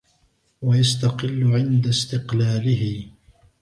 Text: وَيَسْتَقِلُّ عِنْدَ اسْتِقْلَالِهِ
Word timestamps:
وَيَسْتَقِلُّ 0.61 1.47
عِنْدَ 1.53 1.87
اسْتِقْلَالِهِ 1.87 3.09